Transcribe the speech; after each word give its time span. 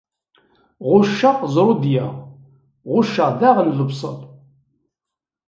Ɣucceɣ 0.89 1.37
ẓrudiya, 1.55 2.07
ɣucceɣ 2.89 3.29
daɣen 3.39 3.73
lebṣel. 3.77 4.19